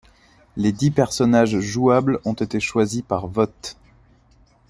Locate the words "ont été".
2.25-2.59